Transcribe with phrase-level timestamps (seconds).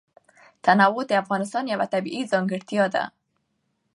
[0.63, 3.03] تنوع د افغانستان یوه طبیعي ځانګړتیا ده.